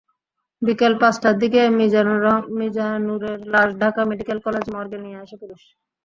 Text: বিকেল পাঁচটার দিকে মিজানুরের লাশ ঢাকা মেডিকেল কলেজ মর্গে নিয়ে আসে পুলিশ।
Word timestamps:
বিকেল 0.61 0.93
পাঁচটার 1.01 1.35
দিকে 1.41 1.61
মিজানুরের 2.59 3.39
লাশ 3.53 3.69
ঢাকা 3.81 4.01
মেডিকেল 4.09 4.37
কলেজ 4.45 4.65
মর্গে 4.73 4.99
নিয়ে 5.03 5.21
আসে 5.23 5.35
পুলিশ। 5.41 5.61